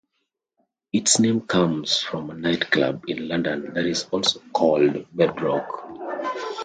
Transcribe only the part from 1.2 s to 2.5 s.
comes from a